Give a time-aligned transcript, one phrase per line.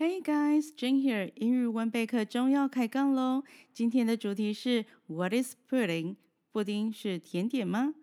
[0.00, 1.32] Hey guys, Jane here.
[1.34, 3.42] 英语文备课中要开杠喽！
[3.72, 6.14] 今天的主题是 What is pudding？
[6.52, 7.94] 布丁是甜点吗？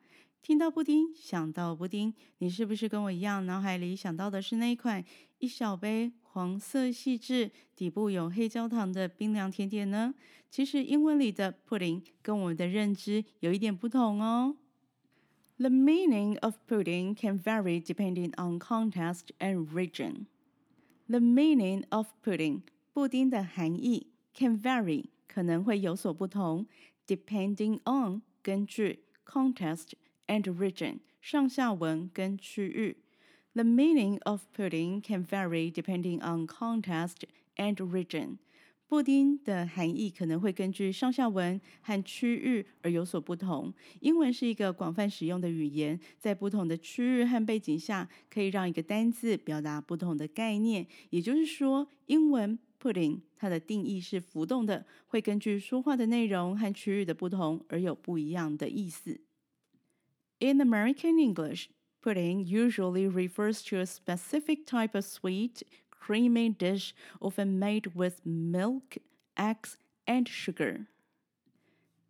[0.41, 5.01] 听到布丁，想到布丁，你是不是跟我一样，脑海里想到的是那一款
[5.39, 10.13] 一小杯黄色细致、底部有黑焦糖的冰凉甜点呢？
[10.49, 14.57] 其实英文里的 pudding 跟我们的认知有一点不同哦。
[15.55, 20.25] The meaning of pudding can vary depending on context and region.
[21.08, 22.62] The meaning of pudding，
[22.92, 26.66] 布丁的含义 can vary，可能会有所不同，
[27.06, 29.92] depending on 根据 context
[30.26, 32.96] and region 上下文跟区域。
[33.54, 37.24] The meaning of pudding can vary depending on context
[37.56, 38.38] and region。
[38.87, 43.73] 布丁的含义可能会根据上下文和区域而有所不同。
[44.01, 50.85] 英文是一个广泛使用的语言，在不同的区域和背景下，可以让一个单字表达不同的概念。
[51.09, 59.19] 也就是说，英文 pudding 它的定义是浮动的，会根据说话的内容和区域的不同而有不一样的意思。
[60.39, 61.69] In American English,
[62.03, 65.63] pudding usually refers to a specific type of sweet
[66.04, 68.96] creamy dish often made with milk,
[69.36, 70.86] eggs, and sugar.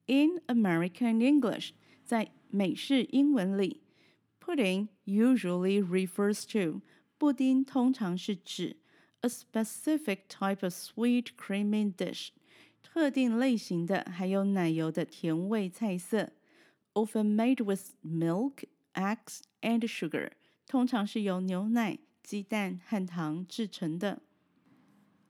[0.06, 1.72] In American English，
[2.04, 3.82] 在美式英文里，
[4.40, 6.82] pudding usually refers to
[7.18, 8.76] 布丁通常是指
[9.20, 12.30] a specific type of sweet creamy dish
[12.82, 16.32] 特定类型的含有奶油的甜味菜色，
[16.94, 20.30] often made with milk, eggs, and sugar
[20.66, 21.98] 通常是由牛奶。
[22.24, 24.22] 鸡蛋和糖制成的。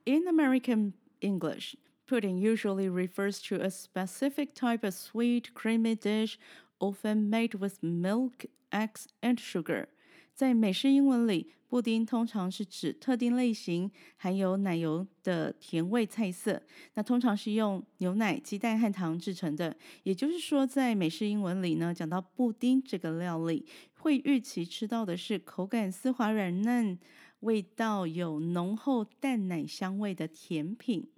[0.05, 1.75] In American English,
[2.07, 6.37] pudding usually refers to a specific type of sweet, creamy dish,
[6.79, 9.87] often made with milk, eggs, and sugar.
[10.36, 19.74] 在美式英文里，布丁通常是指特定类型含有奶油的甜味菜色，那通常是用牛奶、鸡蛋和糖制成的。
[20.02, 23.64] 也就是说，在美式英文里呢，讲到布丁这个料理，
[23.94, 26.98] 会预期吃到的是口感丝滑软嫩、
[27.40, 31.08] 味道有浓厚蛋奶香味的甜品。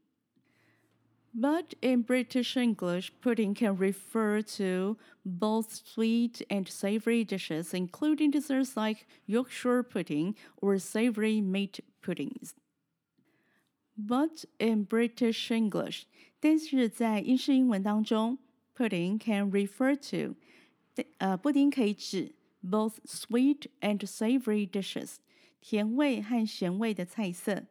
[1.37, 8.77] But in British English, pudding can refer to both sweet and savory dishes, including desserts
[8.77, 12.53] like Yorkshire pudding or savory meat puddings.
[13.97, 16.05] But in British English，
[16.39, 18.37] 但是在英式英文当中，
[18.75, 20.35] pudding can refer to，
[21.17, 25.15] 呃，布丁可以指 both sweet and savory dishes，
[25.61, 27.63] 甜味和咸味的菜色，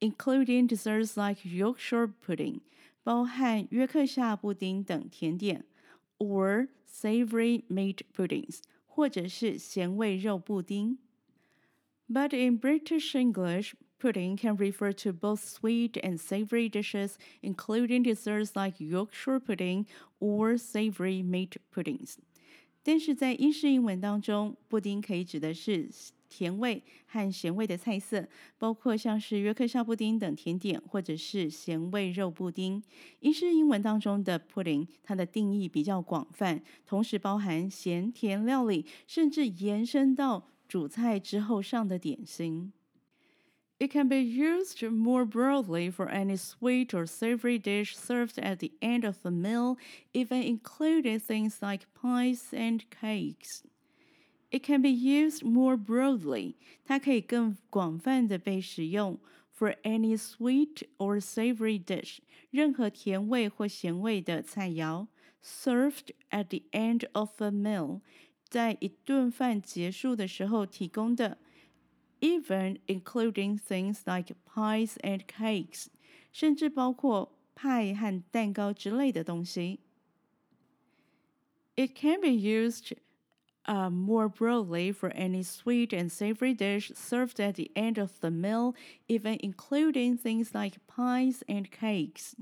[0.00, 2.60] including desserts like Yorkshire pudding。
[3.02, 5.64] 包含约克夏布丁等甜点，
[6.18, 10.98] or savory meat puddings，或者是咸味肉布丁。
[12.08, 18.78] But in British English, pudding can refer to both sweet and savory dishes, including desserts like
[18.78, 19.86] Yorkshire pudding
[20.18, 22.16] or savory meat puddings。
[22.82, 25.90] 但是在英式英文当中，布丁可以指的是。
[26.31, 28.25] 甜味和咸味的菜色，
[28.57, 32.81] 包括像是约克夏布丁等甜点，或者是咸味肉布丁。
[33.19, 42.71] 英式英文当中的 pudding，它的定义比较广泛，同时包含咸甜料理，甚至延伸到主菜之后上的点心。
[43.77, 49.03] It can be used more broadly for any sweet or savory dish served at the end
[49.07, 49.77] of a meal,
[50.13, 53.63] even including things like pies and cakes.
[54.50, 56.54] It can be used more broadly.
[56.84, 59.18] 它可以更广泛的被使用
[59.56, 62.18] for any sweet or savory dish，
[62.50, 65.08] 任何甜味或咸味的菜肴，
[65.42, 68.00] served at the end of a meal，
[68.48, 71.38] 在一顿饭结束的时候提供的，
[72.20, 75.86] even including things like pies and cakes，
[76.32, 79.80] 甚至包括派和蛋糕之类的东西。
[81.74, 82.96] It can be used
[83.67, 88.29] uh, more broadly for any sweet and savory dish served at the end of the
[88.29, 88.73] meal,
[89.07, 92.33] even including things like pies and cakes.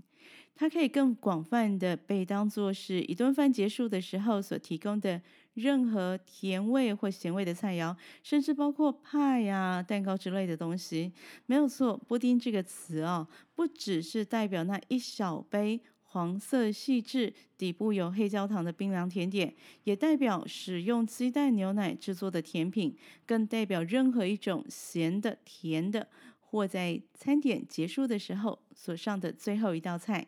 [0.55, 5.21] 它可以更广泛的被当作是一顿饭结束的时候所提供的
[5.53, 11.13] 任何甜味或咸味的菜肴，甚至包括派呀、蛋糕之类的东西。
[11.45, 15.81] 没有错，布丁这个词哦，不只是代表那一小杯。
[16.11, 22.97] 黄色细致、底部有黑焦糖的冰凉甜点，也代表使用鸡蛋牛奶制作的甜品，
[23.27, 26.07] 更代表任何一种咸的、甜的，
[26.39, 30.25] 或在餐点结束的时候所上的最后一道菜。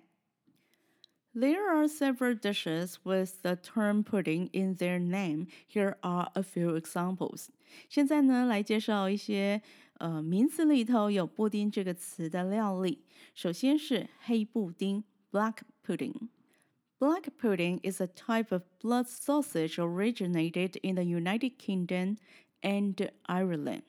[1.34, 5.48] There are several dishes with the term pudding in their name.
[5.68, 7.48] Here are a few examples.
[7.90, 9.64] 现在呢，来介绍一些
[9.98, 13.06] 呃名词里头有布丁这个词的料理。
[13.34, 22.17] 首先是黑布丁 （black pudding）。Black pudding is a type of blood sausage originated in the United Kingdom
[22.63, 23.83] and Ireland.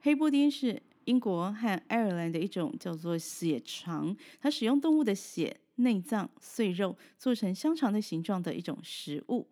[0.00, 5.60] 黑布丁是英国和爱尔兰的一种叫做血肠，它使用动物的血。
[5.80, 9.48] 内脏碎肉做成香肠的形状的一种食物。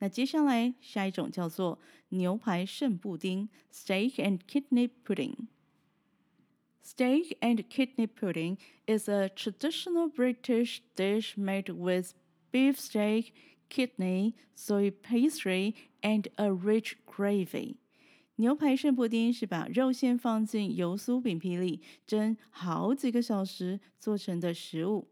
[0.00, 1.78] 那接下来下一种叫做
[2.08, 5.34] 牛排肾布丁 （Steak and Kidney Pudding）。
[6.82, 8.56] Steak and kidney pudding
[8.86, 12.14] is a traditional British dish made with
[12.50, 13.32] beef steak,
[13.68, 17.76] kidney, soy pastry, and a rich gravy。
[18.36, 25.08] 牛排肾布丁是把肉馅放进油酥饼皮里蒸好几个小时做成的食物。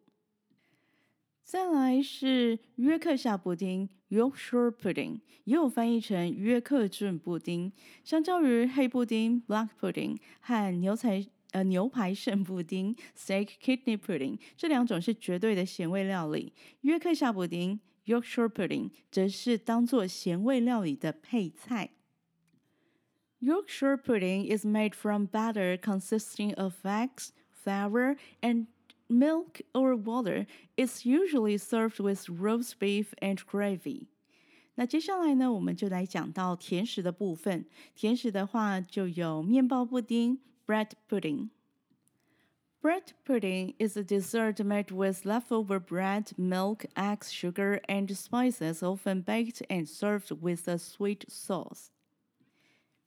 [1.43, 7.73] 再来是约克夏布丁 （Yorkshire Pudding），也有翻译成约克郡布丁。
[8.03, 16.54] 相较于黑布丁 （Black Pudding） 和牛排 呃牛排肾布丁 （Steak Kidney Pudding），这两种是绝对的咸味料理。
[16.82, 21.92] 约克夏布丁 （Yorkshire Pudding） 则是当做咸味料理的配菜。
[23.42, 28.68] Yorkshire pudding is made from batter consisting of eggs, flour, and
[29.10, 30.46] Milk or water
[30.78, 34.10] is usually served with roast beef and gravy。
[34.76, 37.66] 那接下来呢，我们就来讲到甜食的部分。
[37.96, 48.81] 甜食的话，就有面包布丁 （bread pudding）。Bread pudding is a dessert made with leftover bread, milk, eggs, sugar, and spices,
[48.81, 51.91] often baked and served with a sweet sauce.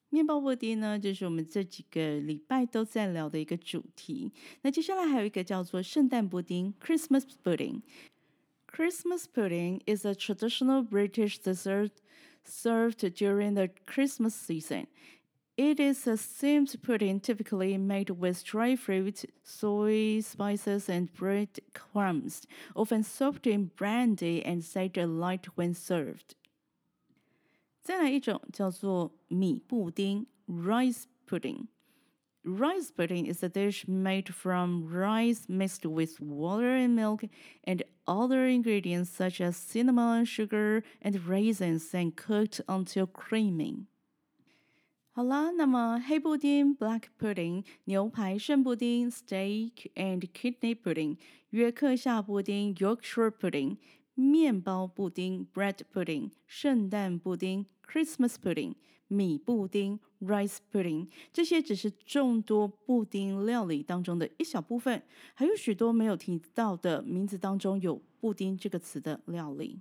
[0.10, 4.34] 面包布丁呢，就是我们这几个礼拜都在聊的一个主题。
[4.64, 11.92] 那接下来还有一个叫做圣诞布丁 （Christmas pudding）。Christmas pudding is a traditional British dessert
[12.44, 14.88] served during the Christmas season.
[15.58, 22.44] It is a steamed pudding typically made with dry fruit, soy, spices, and bread crumbs,
[22.76, 26.36] often soaked in brandy and cider light when served.
[27.84, 37.26] 再来一种叫做米布丁 （rice pudding）。Rice pudding is a dish made from rice mixed with water and milk
[37.66, 43.88] and other ingredients such as cinnamon, sugar, and raisins and cooked until creamy.
[45.17, 51.17] 好啦，那么黑布丁 （black pudding）、牛排肾布丁 （steak and kidney pudding）、
[51.51, 53.77] 约克夏布丁 （Yorkshire pudding）、
[54.15, 57.65] 面包布丁 （bread pudding）、圣诞布丁。
[57.87, 58.75] Christmas pudding、
[59.07, 65.01] 米布丁、rice pudding，这些只是众多布丁料理当中的一小部分，
[65.35, 69.81] 还有许多没有提到的名字当中有“布丁”这个词的料理。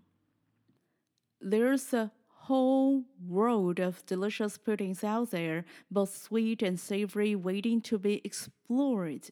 [1.40, 2.12] There's a
[2.49, 9.31] whole world of delicious puddings out there, both sweet and savory, waiting to be explored.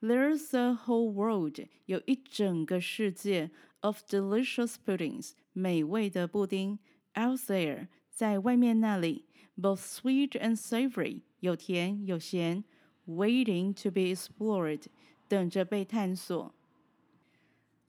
[0.00, 3.50] There's a whole world，有一整个世界
[3.80, 6.78] of delicious puddings，美味的布丁。
[7.14, 9.24] Out there，在外面那里，
[9.60, 12.62] both sweet and savory，有甜有咸，
[13.06, 14.84] waiting to be explored，
[15.26, 16.54] 等着被探索。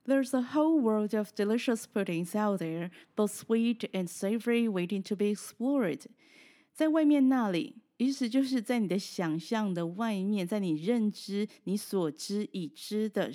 [0.06, 5.16] There's a whole world of delicious puddings out there, both sweet and savory, waiting to
[5.16, 6.02] be explored。
[6.72, 13.30] 在外面那里，意思就是在你的想象的外面，在你认知、你所知已知的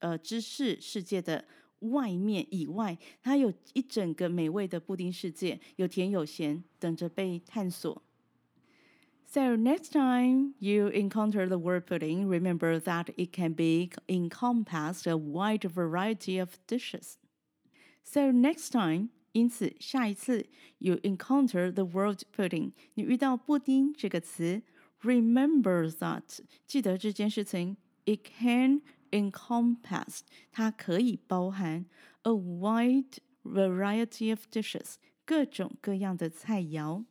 [0.00, 1.44] 呃知识世界的。
[1.92, 8.02] 外面以外，它有一整个美味的布丁世界，有甜有咸，等着被探索。
[9.27, 15.63] So next time you encounter the word pudding, remember that it can be encompassed a wide
[15.63, 17.17] variety of dishes.
[18.03, 20.45] So next time，因此下一次
[20.77, 24.61] you encounter the word pudding，你遇到布丁这个词，
[25.01, 31.85] remember that，记得这件事情，it can。encompass，它可以包含
[32.23, 37.05] a wide variety of dishes，各种各样的菜肴。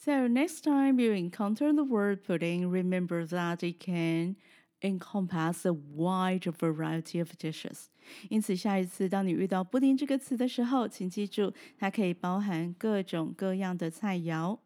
[0.00, 4.36] So next time you encounter the word pudding, remember that it can
[4.80, 7.86] encompass a wide variety of dishes。
[8.28, 14.60] 因此，下一次当你遇到布丁这个词的时候，请记住它可以包含各种各样的菜肴。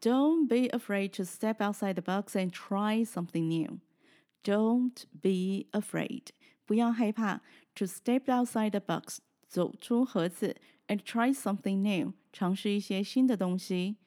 [0.00, 3.78] Don't be afraid to step outside the box and try something new.
[4.42, 6.30] Don't be afraid，
[6.66, 7.42] 不要害怕。
[7.76, 10.56] To step outside the box，走出盒子，
[10.88, 13.98] and try something new，尝试一些新的东西。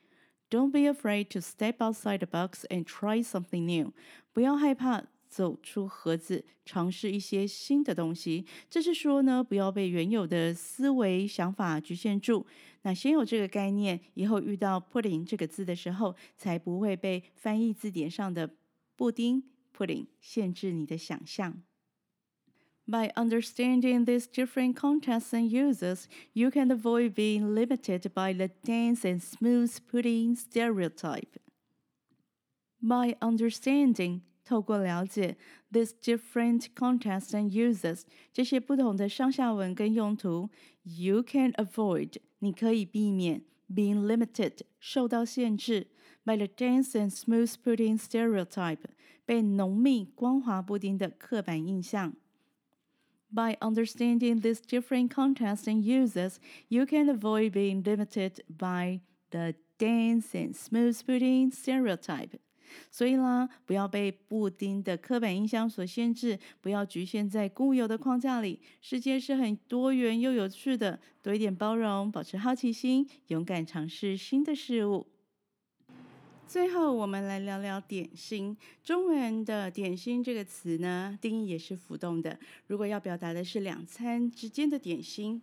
[0.50, 3.92] Don't be afraid to step outside the box and try something new，
[4.32, 8.46] 不要害怕走出盒子，尝试一些新的东西。
[8.70, 12.46] 这是说呢，不要被原有的思维想法局限住。
[12.82, 18.48] 那先有这个概念，以后遇到 pudding 这个字的时候，才不会被翻译字典上的
[18.96, 19.42] 布丁
[19.76, 21.62] pudding 限制你的想象。
[22.87, 29.21] By understanding these different contexts and uses, you can avoid being limited by the dense and
[29.21, 31.39] smooth pudding stereotype.
[32.81, 35.37] By understanding 透过了解
[35.71, 38.01] these different contexts and uses
[38.33, 40.49] 这些不同的上下文跟用途，
[40.83, 45.87] you can avoid 你可以避免 being limited 受到限制
[46.25, 48.83] by the dense and smooth pudding stereotype
[49.25, 52.13] 被浓密光滑布丁的刻板印象。
[53.30, 60.34] By understanding these different contexts and uses, you can avoid being limited by the dense
[60.34, 62.38] and smooth pudding stereotype.
[62.90, 68.60] 所以啦，不要被布丁的刻板印象所限制，不要局限在固有的框架里。
[68.80, 75.06] 世界是很多元又有趣的，多一点包容，保持好奇心，勇敢尝试新的事物。
[76.48, 78.56] 最后，我们来聊聊点心。
[78.82, 82.38] 中文的“点心”这个词呢，定义也是浮动的。
[82.68, 85.42] 如果要表达的是两餐之间的点心，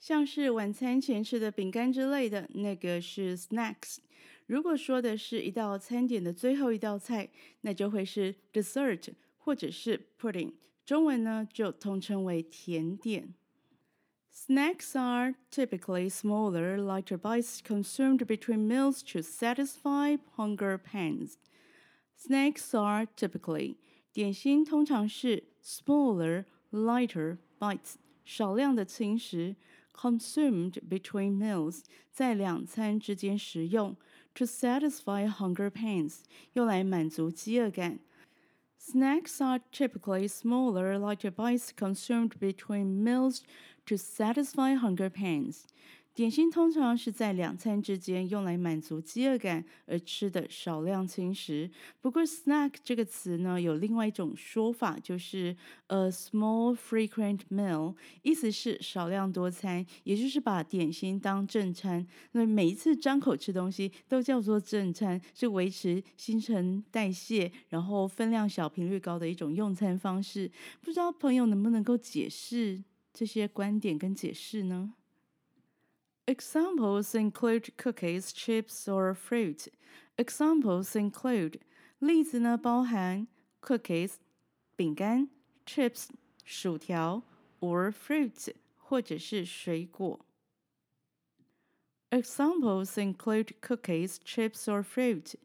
[0.00, 3.98] 像是晚餐前吃的饼干之类的，那个是 snacks。
[4.46, 7.28] 如果说的是一道餐点的最后一道菜，
[7.60, 10.54] 那就会是 dessert 或者是 pudding。
[10.86, 13.34] 中文呢，就通称为甜点。
[14.31, 21.37] Snacks are typically smaller, lighter bites consumed between meals to satisfy hunger pangs.
[22.15, 23.75] Snacks are typically
[24.13, 29.55] 点心通常是 smaller, lighter bites 少量的轻食
[29.93, 33.97] consumed between meals 在两餐之间食用
[34.33, 36.21] to satisfy hunger pangs
[36.53, 37.99] 用来满足饥饿感。
[38.79, 43.41] Snacks are typically smaller, lighter bites consumed between meals
[43.86, 45.62] to satisfy hunger pains，
[46.14, 51.70] 点心通常是在两餐之间用来满足饥饿感而吃的少量轻食。
[52.02, 62.06] 不过，snack 这个词呢，有另外一种说法，就是 a small frequent meal，意思是少量多餐，也就是把点心当正餐。
[62.32, 70.50] 那每一次张口吃东西都叫做正餐，是维持新陈代谢，然后分量小、频率高的一种用餐方式。
[70.82, 74.93] 不知道朋友能不能够解释这些观点跟解释呢？
[76.25, 79.67] Examples include cookies, chips, or fruit.
[80.17, 81.59] Examples include
[81.99, 83.27] 例子呢，包含
[83.61, 84.15] cookies
[84.75, 85.29] 饼干，
[85.65, 86.07] chips
[86.43, 87.23] 薯条，
[87.59, 90.25] or fruit 或者是水果。
[92.09, 95.35] Examples include cookies, chips, or fruit.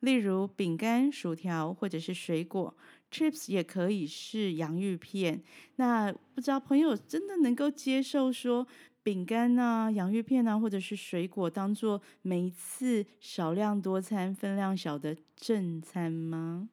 [0.00, 2.76] 例如饼干、薯条或者是水果。
[3.10, 5.42] Chips 也可以是洋芋片。
[5.76, 8.66] 那不知道朋友真的能够接受说，
[9.02, 16.68] 饼干啊、洋芋片啊，或者是水果，当做每一次少量多餐、分量小的正餐吗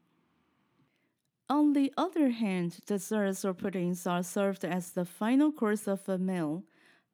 [1.48, 6.18] ？On the other hand, desserts or puddings are served as the final course of a
[6.18, 6.64] meal.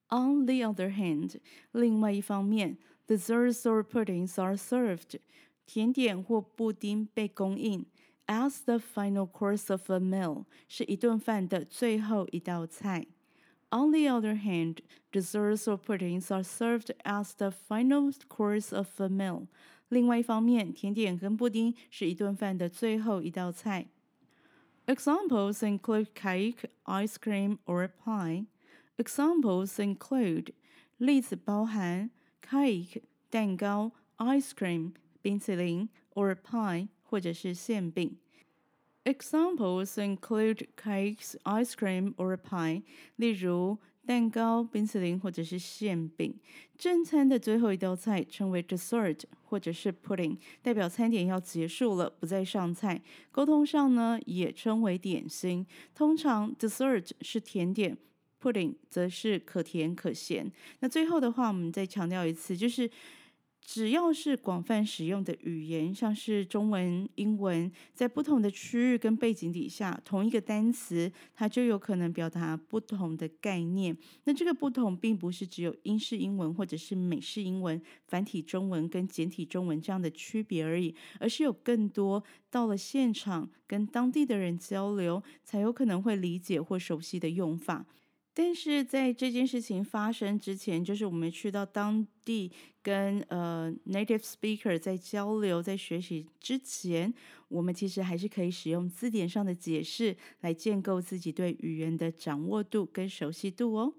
[0.07, 1.35] On the other hand，
[1.73, 5.19] 另外一方面，desserts or puddings are served，
[5.68, 7.86] 甜点或布丁被供应，
[8.26, 13.06] as the final course of a meal，是一顿饭的最后一道菜。
[13.70, 14.78] On the other hand,
[15.10, 19.46] desserts or puddings are served as the final course of a meal.
[19.88, 23.88] 另外一方面，甜点跟布丁是一顿饭的最后一道菜。
[24.86, 28.46] Examples include cake, ice cream, or pie.
[28.96, 30.52] Examples include
[30.98, 32.10] 例子包含
[32.42, 34.92] cake 蛋糕、ice cream
[35.29, 38.17] 冰淇淋，or pie 或者是馅饼。
[39.03, 42.81] Examples include cakes, ice cream, or pie.
[43.17, 46.35] 例如蛋糕、冰淇淋或者是馅饼。
[46.75, 52.99] 正餐的最后一道菜称为 dessert 或者是 pudding，代表餐点要结束了，不再上菜。
[53.31, 55.63] 沟通上呢，也称为点心。
[55.93, 57.95] 通常 dessert 是甜点
[58.41, 60.51] ，pudding 则是可甜可咸。
[60.79, 62.89] 那最后的话，我们再强调一次，就是。
[63.71, 73.95] 只要是广泛使用的语言，像是中文、英文，在不同的区域跟背景底下，同一个单词，它就有可能表达不同的概念。
[74.23, 87.85] 那这个不同，并不是只有英式英文或者是美式英文、繁体中文跟简体中文这样的区别而已，而是有更多到了现场跟当地的人交流，才有可能会理解或熟悉的用法。
[88.41, 92.49] 但是在这件事情发生之前，就是我们去到当地
[92.81, 97.13] 跟呃 native speaker 在交流、在学习之前，
[97.49, 103.93] 我们其实还是可以使用字典上的解释来建构自己对语言的掌握度跟熟悉度哦。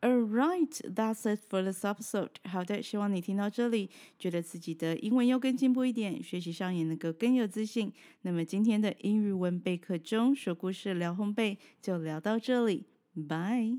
[0.00, 2.30] Alright, that's it for this episode.
[2.44, 7.92] 好的，希望你听到这里，觉得自己的英文又更进步一点，学习上也能够更有自信。
[8.22, 12.84] 那么今天的英语文备课中说故事聊烘焙就聊到这里。
[13.14, 13.78] Bye.